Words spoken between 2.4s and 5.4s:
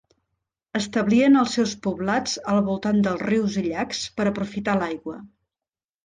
al voltant dels rius i llacs per aprofitar l'aigua.